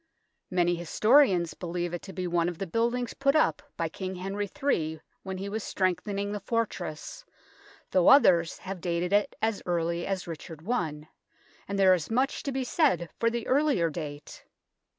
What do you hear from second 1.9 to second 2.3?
it to be